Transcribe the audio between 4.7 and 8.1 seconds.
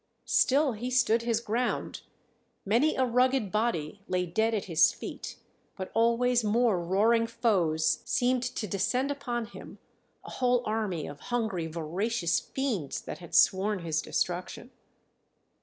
feet, but always more roaring foes